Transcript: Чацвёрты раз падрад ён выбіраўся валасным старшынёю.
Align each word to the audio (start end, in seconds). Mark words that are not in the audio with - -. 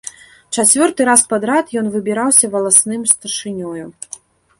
Чацвёрты 0.61 1.01
раз 1.09 1.21
падрад 1.33 1.65
ён 1.81 1.91
выбіраўся 1.95 2.45
валасным 2.55 3.05
старшынёю. 3.13 3.85